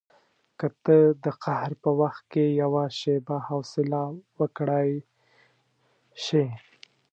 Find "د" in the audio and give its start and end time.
1.23-1.25